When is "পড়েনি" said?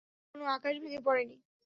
1.05-1.35